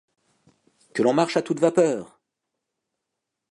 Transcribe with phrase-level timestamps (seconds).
[0.95, 2.19] Que l’on marche à toute vapeur!